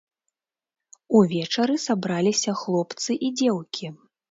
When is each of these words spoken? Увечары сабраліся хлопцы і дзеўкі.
Увечары 1.19 1.77
сабраліся 1.85 2.57
хлопцы 2.65 3.21
і 3.29 3.33
дзеўкі. 3.39 3.95